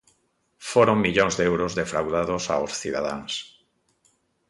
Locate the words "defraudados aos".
1.79-2.71